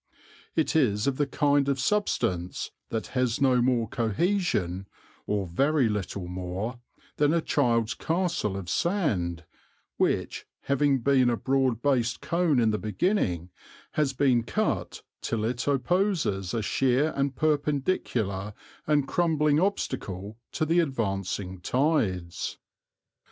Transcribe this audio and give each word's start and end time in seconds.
It 0.55 0.75
is 0.75 1.05
of 1.05 1.17
the 1.17 1.27
kind 1.27 1.69
of 1.69 1.79
substance 1.79 2.71
that 2.89 3.05
has 3.13 3.39
no 3.39 3.61
more 3.61 3.87
cohesion, 3.87 4.87
or 5.27 5.45
very 5.45 5.87
little 5.89 6.27
more, 6.27 6.79
than 7.17 7.35
a 7.35 7.39
child's 7.39 7.93
castle 7.93 8.57
of 8.57 8.67
sand, 8.67 9.45
which, 9.97 10.47
having 10.61 11.01
been 11.01 11.29
a 11.29 11.37
broad 11.37 11.83
based 11.83 12.19
cone 12.19 12.57
in 12.59 12.71
the 12.71 12.79
beginning, 12.79 13.51
has 13.91 14.11
been 14.11 14.41
cut 14.41 15.03
till 15.21 15.45
it 15.45 15.67
opposes 15.67 16.55
a 16.55 16.63
sheer 16.63 17.13
and 17.15 17.35
perpendicular 17.35 18.55
and 18.87 19.07
crumbling 19.07 19.59
obstacle 19.59 20.35
to 20.53 20.65
the 20.65 20.79
advancing 20.79 21.59
tides. 21.61 22.57